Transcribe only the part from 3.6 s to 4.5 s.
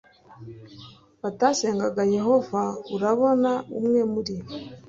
umwe muri